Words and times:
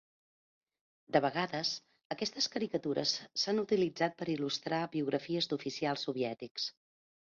De 1.17 1.19
vegades, 1.25 1.73
aquestes 2.15 2.49
caricatures 2.55 3.13
s'han 3.43 3.63
utilitzat 3.67 4.19
per 4.23 4.29
il·lustrar 4.37 4.81
biografies 4.97 5.51
d'oficials 5.53 6.07
soviètics. 6.09 6.67